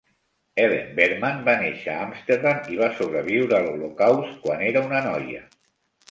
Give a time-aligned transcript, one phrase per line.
[0.61, 5.43] Helen Berman va néixer a Amsterdam i va sobreviure l'holocaust quan era una noia.